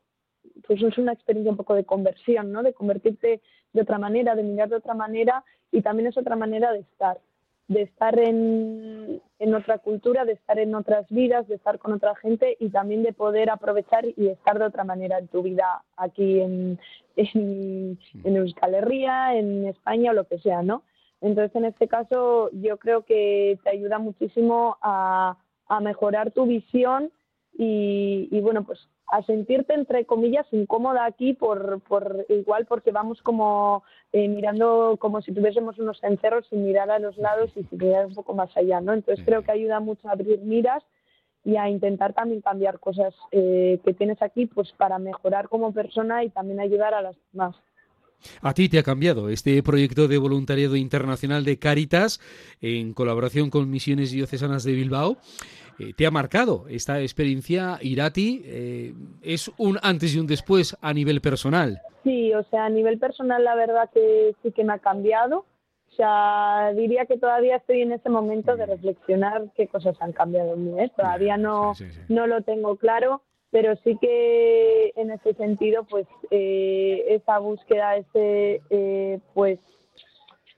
pues 0.66 0.82
es 0.82 0.98
una 0.98 1.12
experiencia 1.12 1.50
un 1.50 1.56
poco 1.56 1.74
de 1.74 1.84
conversión, 1.84 2.52
¿no? 2.52 2.62
De 2.62 2.72
convertirte 2.72 3.40
de 3.72 3.80
otra 3.80 3.98
manera, 3.98 4.34
de 4.34 4.42
mirar 4.42 4.68
de 4.68 4.76
otra 4.76 4.94
manera 4.94 5.44
y 5.70 5.82
también 5.82 6.08
es 6.08 6.16
otra 6.16 6.36
manera 6.36 6.72
de 6.72 6.80
estar, 6.80 7.18
de 7.68 7.82
estar 7.82 8.18
en, 8.18 9.20
en 9.38 9.54
otra 9.54 9.78
cultura, 9.78 10.24
de 10.24 10.32
estar 10.32 10.58
en 10.58 10.74
otras 10.74 11.08
vidas, 11.08 11.48
de 11.48 11.56
estar 11.56 11.78
con 11.78 11.92
otra 11.92 12.14
gente 12.16 12.56
y 12.60 12.70
también 12.70 13.02
de 13.02 13.12
poder 13.12 13.50
aprovechar 13.50 14.04
y 14.06 14.28
estar 14.28 14.58
de 14.58 14.66
otra 14.66 14.84
manera 14.84 15.18
en 15.18 15.28
tu 15.28 15.42
vida 15.42 15.82
aquí 15.96 16.40
en, 16.40 16.78
en, 17.16 17.98
en 18.22 18.36
Euskal 18.36 18.74
Herria, 18.74 19.36
en 19.36 19.66
España 19.66 20.12
o 20.12 20.14
lo 20.14 20.24
que 20.24 20.38
sea, 20.38 20.62
¿no? 20.62 20.82
Entonces, 21.24 21.56
en 21.56 21.64
este 21.64 21.88
caso, 21.88 22.50
yo 22.52 22.76
creo 22.76 23.02
que 23.06 23.58
te 23.64 23.70
ayuda 23.70 23.98
muchísimo 23.98 24.76
a, 24.82 25.38
mejorar 25.80 26.30
tu 26.30 26.46
visión 26.46 27.10
y, 27.56 28.40
bueno, 28.40 28.64
pues 28.64 28.80
a 29.12 29.22
sentirte, 29.22 29.74
entre 29.74 30.06
comillas, 30.06 30.46
incómoda 30.50 31.04
aquí 31.04 31.34
por, 31.34 31.80
por 31.82 32.26
igual 32.28 32.66
porque 32.66 32.90
vamos 32.90 33.22
como 33.22 33.84
eh, 34.12 34.26
mirando 34.28 34.96
como 34.98 35.22
si 35.22 35.32
tuviésemos 35.32 35.78
unos 35.78 36.02
encerros 36.02 36.46
sin 36.48 36.64
mirar 36.64 36.90
a 36.90 36.98
los 36.98 37.16
lados 37.18 37.50
y 37.54 37.62
sin 37.64 37.78
mirar 37.78 38.06
un 38.06 38.14
poco 38.14 38.34
más 38.34 38.56
allá, 38.56 38.80
¿no? 38.80 38.92
Entonces 38.92 39.24
creo 39.24 39.42
que 39.42 39.52
ayuda 39.52 39.78
mucho 39.78 40.08
a 40.08 40.12
abrir 40.12 40.40
miras 40.40 40.82
y 41.44 41.56
a 41.56 41.68
intentar 41.68 42.14
también 42.14 42.40
cambiar 42.40 42.80
cosas 42.80 43.14
eh, 43.30 43.78
que 43.84 43.92
tienes 43.92 44.20
aquí 44.22 44.46
pues 44.46 44.72
para 44.72 44.98
mejorar 44.98 45.48
como 45.48 45.72
persona 45.72 46.24
y 46.24 46.30
también 46.30 46.58
ayudar 46.58 46.94
a 46.94 47.02
las 47.02 47.16
demás. 47.32 47.54
A 48.40 48.54
ti 48.54 48.68
te 48.68 48.78
ha 48.78 48.82
cambiado 48.82 49.28
este 49.28 49.62
proyecto 49.62 50.08
de 50.08 50.18
voluntariado 50.18 50.76
internacional 50.76 51.44
de 51.44 51.58
Cáritas 51.58 52.20
en 52.60 52.94
colaboración 52.94 53.50
con 53.50 53.70
Misiones 53.70 54.12
Diocesanas 54.12 54.64
de 54.64 54.72
Bilbao. 54.72 55.18
Eh, 55.78 55.92
te 55.96 56.06
ha 56.06 56.10
marcado 56.10 56.66
esta 56.68 57.00
experiencia, 57.00 57.78
Irati, 57.80 58.42
eh, 58.44 58.94
es 59.22 59.50
un 59.58 59.78
antes 59.82 60.14
y 60.14 60.18
un 60.18 60.26
después 60.26 60.76
a 60.80 60.92
nivel 60.92 61.20
personal. 61.20 61.80
Sí, 62.02 62.32
o 62.34 62.42
sea, 62.44 62.66
a 62.66 62.70
nivel 62.70 62.98
personal 62.98 63.42
la 63.44 63.54
verdad 63.54 63.90
que 63.92 64.34
sí 64.42 64.52
que 64.52 64.64
me 64.64 64.74
ha 64.74 64.78
cambiado. 64.78 65.46
O 65.90 65.96
sea, 65.96 66.72
diría 66.74 67.06
que 67.06 67.18
todavía 67.18 67.56
estoy 67.56 67.82
en 67.82 67.92
ese 67.92 68.08
momento 68.08 68.56
de 68.56 68.66
reflexionar 68.66 69.44
qué 69.56 69.68
cosas 69.68 69.96
han 70.00 70.12
cambiado 70.12 70.54
en 70.54 70.64
mí. 70.64 70.80
¿eh? 70.80 70.90
Todavía 70.96 71.36
no, 71.36 71.72
no 72.08 72.26
lo 72.26 72.42
tengo 72.42 72.76
claro 72.76 73.22
pero 73.54 73.76
sí 73.84 73.96
que 74.00 74.92
en 74.96 75.12
ese 75.12 75.32
sentido, 75.34 75.84
pues 75.84 76.08
eh, 76.32 77.04
esa 77.10 77.38
búsqueda, 77.38 77.98
ese, 77.98 78.60
eh, 78.68 79.20
pues, 79.32 79.60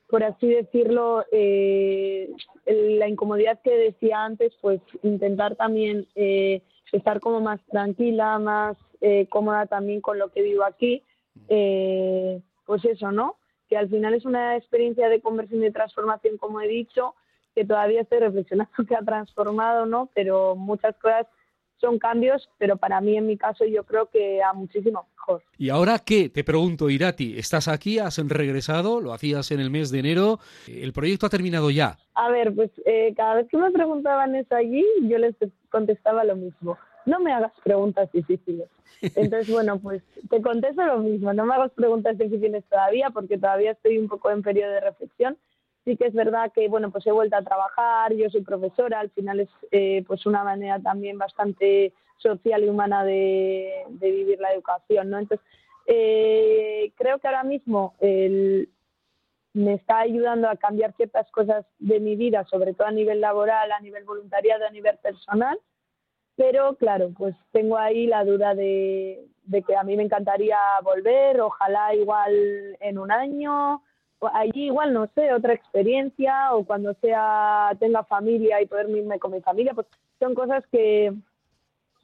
por 0.09 0.25
así 0.25 0.49
decirlo, 0.49 1.23
eh, 1.31 2.31
la 2.67 3.09
incomodidad 3.09 3.61
que 3.63 3.77
decía 3.77 4.25
antes, 4.25 4.53
pues 4.61 4.81
intentar 5.03 5.57
también 5.57 6.07
estar 6.93 7.21
como 7.21 7.41
más 7.41 7.61
tranquila, 7.71 8.39
más 8.39 8.77
cómoda 9.29 9.67
también 9.67 10.01
con 10.01 10.19
lo 10.19 10.31
que 10.31 10.43
vivo 10.43 10.65
aquí, 10.65 11.03
pues 11.47 12.85
eso, 12.85 13.13
¿no? 13.13 13.37
Que 13.69 13.77
al 13.77 13.89
final 13.89 14.15
es 14.15 14.25
una 14.25 14.57
experiencia 14.57 15.09
de 15.09 15.21
conversión 15.21 15.61
y 15.61 15.67
de 15.67 15.73
transformación, 15.73 16.39
como 16.39 16.61
he 16.61 16.69
dicho, 16.69 17.15
que 17.55 17.65
todavía 17.65 18.03
estoy 18.03 18.19
reflexionando 18.19 18.73
que 18.89 18.95
ha 18.95 19.03
transformado, 19.03 19.87
¿no? 19.87 20.11
Pero 20.15 20.55
muchas 20.57 20.97
cosas 20.99 21.27
son 21.81 21.99
cambios, 21.99 22.49
pero 22.59 22.77
para 22.77 23.01
mí, 23.01 23.17
en 23.17 23.27
mi 23.27 23.37
caso, 23.37 23.65
yo 23.65 23.85
creo 23.85 24.07
que 24.07 24.43
a 24.43 24.53
muchísimo 24.53 25.07
mejor. 25.13 25.43
¿Y 25.59 25.71
ahora 25.71 25.99
qué? 25.99 26.29
Te 26.29 26.45
pregunto, 26.45 26.89
Irati, 26.91 27.39
¿estás 27.39 27.69
aquí? 27.69 27.99
¿Has 27.99 28.19
regresado? 28.29 29.01
¿Lo 29.01 29.13
hacías 29.13 29.51
en 29.51 29.61
el 29.61 29.71
mes 29.71 29.91
de 29.91 30.01
enero? 30.01 30.39
¿El 30.67 30.93
proyecto 30.93 31.27
ha 31.27 31.31
terminado 31.31 31.71
ya? 31.71 31.99
A 32.15 32.31
ver, 32.31 32.55
pues 32.55 32.71
eh, 32.85 33.13
cada 33.17 33.37
vez 33.37 33.49
que 33.49 33.57
me 33.57 33.71
preguntaban 33.71 34.35
eso 34.35 34.55
allí, 34.55 34.85
yo 35.03 35.19
les 35.19 35.35
contestaba 35.71 36.25
lo 36.25 36.37
mismo. 36.37 36.79
No 37.05 37.21
me 37.21 37.33
hagas 37.33 37.53
preguntas 37.63 38.11
difíciles. 38.13 38.69
Entonces, 39.03 39.51
bueno, 39.51 39.79
pues 39.79 40.03
te 40.31 40.41
contesto 40.41 40.85
lo 40.85 40.99
mismo. 40.99 41.33
No 41.33 41.45
me 41.45 41.55
hagas 41.55 41.73
preguntas 41.73 42.17
difíciles 42.19 42.65
todavía 42.69 43.11
porque 43.11 43.39
todavía 43.39 43.73
estoy 43.73 43.99
un 43.99 44.09
poco 44.09 44.31
en 44.31 44.43
periodo 44.43 44.73
de 44.73 44.81
reflexión 44.81 45.37
sí 45.87 45.97
que 45.97 46.09
es 46.09 46.15
verdad 46.15 46.53
que 46.53 46.69
bueno 46.69 46.91
pues 46.91 47.07
he 47.07 47.13
vuelto 47.13 47.37
a 47.37 47.43
trabajar 47.43 48.13
yo 48.13 48.29
soy 48.29 48.43
profesora 48.43 49.01
al 49.01 49.11
final 49.11 49.41
es 49.41 49.49
eh, 49.71 50.05
pues 50.07 50.27
una 50.27 50.43
manera 50.43 50.81
también 50.81 51.17
bastante 51.17 51.95
social 52.19 52.65
y 52.65 52.69
humana 52.69 53.05
de, 53.05 53.85
vivir 54.01 54.41
la 54.41 54.53
educación 54.53 55.11
no 55.11 55.19
entonces 55.19 55.47
eh, 55.87 56.93
creo 56.97 57.21
que 57.21 57.29
ahora 57.29 57.45
mismo 57.45 57.95
me 58.01 59.75
está 59.75 60.01
ayudando 60.01 60.49
a 60.49 60.57
cambiar 60.57 60.93
ciertas 60.97 61.31
cosas 61.31 61.65
de 61.79 62.01
mi 62.01 62.17
vida 62.17 62.45
sobre 62.51 62.75
todo 62.75 62.89
a 62.89 62.93
nivel 62.93 63.21
laboral 63.21 63.71
a 63.71 63.81
nivel 63.81 64.05
voluntariado 64.05 64.67
a 64.67 64.71
nivel 64.71 64.99
personal 64.99 65.57
pero 66.35 66.75
claro 66.75 67.13
pues 67.17 67.37
tengo 67.53 67.79
ahí 67.79 68.09
la 68.09 68.25
duda 68.25 68.57
de, 68.57 69.25
de 69.45 69.63
que 69.63 69.77
a 69.77 69.85
mí 69.85 69.97
me 69.97 70.03
encantaría 70.03 70.59
volver 70.83 71.41
ojalá 71.41 71.95
igual 71.95 72.77
en 72.81 72.99
un 72.99 73.13
año 73.13 73.83
allí 74.33 74.67
igual, 74.67 74.93
no 74.93 75.09
sé, 75.15 75.33
otra 75.33 75.53
experiencia 75.53 76.55
o 76.55 76.65
cuando 76.65 76.95
sea 76.95 77.71
tenga 77.79 78.05
familia 78.05 78.61
y 78.61 78.67
poder 78.67 78.89
irme 78.91 79.19
con 79.19 79.33
mi 79.33 79.41
familia, 79.41 79.75
pues 79.75 79.87
son 80.19 80.35
cosas 80.35 80.65
que 80.73 81.13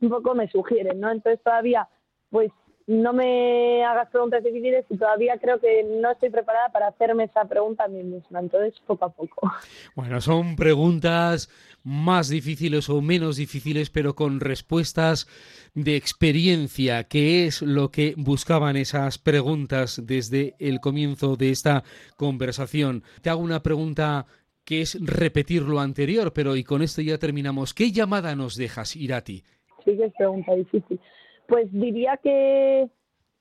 un 0.01 0.09
poco 0.09 0.35
me 0.35 0.49
sugieren, 0.49 1.01
¿no? 1.01 1.11
Entonces 1.11 1.43
todavía, 1.43 1.89
pues 2.31 2.51
no 2.87 3.13
me 3.13 3.85
hagas 3.85 4.11
preguntas 4.11 4.43
difíciles 4.43 4.85
y 4.89 4.97
todavía 4.97 5.39
creo 5.39 5.61
que 5.61 5.85
no 5.85 6.11
estoy 6.11 6.31
preparada 6.31 6.71
para 6.71 6.89
hacerme 6.89 7.25
esa 7.25 7.45
pregunta 7.45 7.85
a 7.85 7.89
mí 7.89 8.03
misma. 8.03 8.41
Entonces, 8.41 8.75
poco 8.87 9.05
a 9.05 9.13
poco. 9.13 9.51
Bueno, 9.95 10.21
son 10.21 10.57
preguntas 10.57 11.49
más 11.85 12.29
difíciles 12.29 12.89
o 12.89 13.01
menos 13.01 13.37
difíciles, 13.37 13.91
pero 13.91 14.15
con 14.15 14.41
respuestas 14.41 15.27
de 15.75 15.97
experiencia, 15.97 17.05
que 17.05 17.47
es 17.47 17.63
lo 17.63 17.91
que 17.91 18.15
buscaban 18.17 18.77
esas 18.77 19.19
preguntas 19.19 20.01
desde 20.07 20.55
el 20.59 20.81
comienzo 20.81 21.37
de 21.37 21.51
esta 21.51 21.83
conversación. 22.17 23.03
Te 23.23 23.31
hago 23.31 23.41
una 23.41 23.63
pregunta 23.63 24.27
que 24.65 24.83
es 24.83 24.97
repetir 25.01 25.63
lo 25.63 25.81
anterior, 25.81 26.33
pero 26.33 26.57
y 26.57 26.65
con 26.65 26.83
esto 26.83 27.03
ya 27.03 27.19
terminamos. 27.19 27.75
¿Qué 27.75 27.91
llamada 27.91 28.37
nos 28.37 28.57
dejas, 28.57 28.95
Irati? 28.97 29.43
Sí, 29.85 29.97
que 29.97 30.05
es 30.05 30.13
pregunta 30.17 30.55
difícil. 30.55 31.01
Pues 31.47 31.69
diría 31.73 32.17
que, 32.17 32.89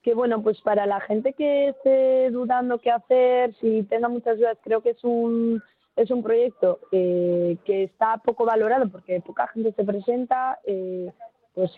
que, 0.02 0.14
bueno, 0.14 0.42
pues 0.42 0.60
para 0.62 0.86
la 0.86 1.00
gente 1.02 1.34
que 1.34 1.70
esté 1.70 2.30
dudando 2.32 2.80
qué 2.80 2.92
hacer, 2.92 3.56
si 3.62 3.84
tenga 3.84 4.10
muchas 4.10 4.38
dudas, 4.38 4.58
creo 4.64 4.82
que 4.82 4.92
es 4.92 5.04
un, 5.04 5.62
es 5.96 6.12
un 6.12 6.24
proyecto 6.24 6.80
eh, 6.92 7.58
que 7.66 7.84
está 7.84 8.18
poco 8.18 8.46
valorado 8.46 8.90
porque 8.90 9.22
poca 9.22 9.48
gente 9.48 9.74
se 9.74 9.84
presenta. 9.84 10.60
Eh, 10.66 11.12
pues 11.54 11.72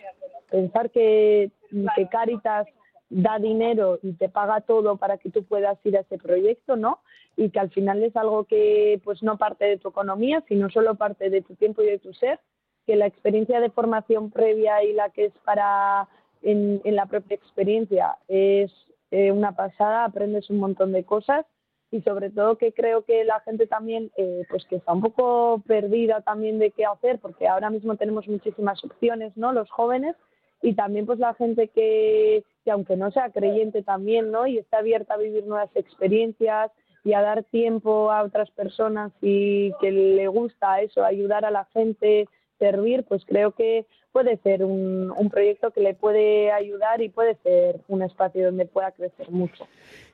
pensar 0.50 0.90
que, 0.90 1.50
que 1.96 2.08
Caritas 2.08 2.66
da 3.10 3.38
dinero 3.38 3.98
y 4.02 4.12
te 4.14 4.28
paga 4.28 4.60
todo 4.60 4.96
para 4.96 5.18
que 5.18 5.30
tú 5.30 5.44
puedas 5.44 5.78
ir 5.84 5.96
a 5.96 6.00
ese 6.00 6.18
proyecto, 6.18 6.76
¿no? 6.76 7.00
Y 7.36 7.50
que 7.50 7.60
al 7.60 7.70
final 7.70 8.02
es 8.02 8.16
algo 8.16 8.44
que 8.44 9.00
pues 9.04 9.22
no 9.22 9.36
parte 9.36 9.64
de 9.64 9.78
tu 9.78 9.88
economía, 9.88 10.42
sino 10.48 10.70
solo 10.70 10.94
parte 10.94 11.30
de 11.30 11.42
tu 11.42 11.54
tiempo 11.54 11.82
y 11.82 11.86
de 11.86 11.98
tu 11.98 12.12
ser 12.14 12.40
que 12.86 12.96
la 12.96 13.06
experiencia 13.06 13.60
de 13.60 13.70
formación 13.70 14.30
previa 14.30 14.82
y 14.84 14.92
la 14.92 15.10
que 15.10 15.26
es 15.26 15.32
para 15.44 16.08
en, 16.42 16.80
la 16.84 17.06
propia 17.06 17.34
experiencia 17.34 18.18
es 18.28 18.70
eh, 19.10 19.32
una 19.32 19.52
pasada, 19.52 20.04
aprendes 20.04 20.50
un 20.50 20.58
montón 20.58 20.92
de 20.92 21.04
cosas 21.04 21.46
y 21.90 22.02
sobre 22.02 22.30
todo 22.30 22.58
que 22.58 22.72
creo 22.72 23.04
que 23.04 23.24
la 23.24 23.40
gente 23.40 23.66
también 23.66 24.10
eh, 24.16 24.44
pues 24.50 24.64
que 24.66 24.76
está 24.76 24.92
un 24.92 25.00
poco 25.00 25.62
perdida 25.66 26.20
también 26.22 26.58
de 26.58 26.70
qué 26.70 26.84
hacer 26.84 27.18
porque 27.20 27.46
ahora 27.46 27.70
mismo 27.70 27.96
tenemos 27.96 28.26
muchísimas 28.26 28.82
opciones 28.84 29.36
no 29.36 29.52
los 29.52 29.70
jóvenes 29.70 30.16
y 30.60 30.74
también 30.74 31.06
pues 31.06 31.18
la 31.18 31.34
gente 31.34 31.68
que, 31.68 32.42
que 32.64 32.70
aunque 32.70 32.96
no 32.96 33.10
sea 33.10 33.30
creyente 33.30 33.82
también 33.82 34.32
no 34.32 34.46
y 34.46 34.58
está 34.58 34.78
abierta 34.78 35.14
a 35.14 35.18
vivir 35.18 35.46
nuevas 35.46 35.70
experiencias 35.76 36.72
y 37.04 37.12
a 37.12 37.20
dar 37.20 37.44
tiempo 37.44 38.10
a 38.10 38.22
otras 38.22 38.50
personas 38.50 39.12
y 39.20 39.72
que 39.80 39.92
le 39.92 40.26
gusta 40.26 40.80
eso 40.80 41.04
ayudar 41.04 41.44
a 41.44 41.50
la 41.50 41.66
gente 41.66 42.26
servir, 42.64 43.04
pues 43.04 43.22
creo 43.26 43.52
que 43.52 43.84
puede 44.10 44.38
ser 44.38 44.64
un, 44.64 45.28
proyecto 45.30 45.70
que 45.72 45.80
le 45.80 45.92
puede 45.94 46.52
ayudar 46.52 47.02
y 47.02 47.08
puede 47.08 47.36
ser 47.42 47.80
un 47.88 48.02
espacio 48.02 48.46
donde 48.46 48.64
pueda 48.64 48.92
crecer 48.92 49.28
mucho. 49.30 49.66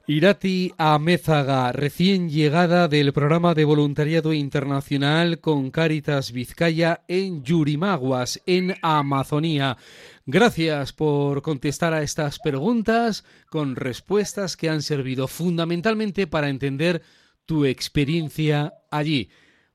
Irati 0.07 0.73
Amézaga, 0.78 1.71
recién 1.73 2.30
llegada 2.30 2.88
del 2.88 3.12
programa 3.12 3.54
de 3.54 3.64
voluntariado 3.66 4.33
internacional 4.33 5.38
con 5.40 5.71
Caritas 5.71 6.33
Vizcaya 6.33 7.02
en 7.07 7.45
Yurimaguas, 7.45 8.42
en 8.47 8.75
Amazonía. 8.83 9.76
Gracias 10.26 10.92
por 10.92 11.42
contestar 11.42 11.92
a 11.92 12.02
estas 12.02 12.38
preguntas 12.38 13.25
con 13.50 13.76
respuestas 13.76 14.57
que 14.57 14.71
han 14.71 14.80
servido 14.80 15.28
fundamentalmente 15.28 16.26
para 16.26 16.49
entender 16.49 17.02
tu 17.45 17.66
experiencia 17.66 18.73
allí. 18.90 19.28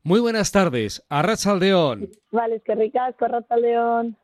Muy 0.07 0.19
buenas 0.19 0.51
tardes, 0.51 1.03
Arrachaldeón. 1.09 2.11
Vale, 2.29 2.57
es 2.57 2.63
que 2.63 2.75
ricasco, 2.75 3.25
Arrachaldeón. 3.25 4.13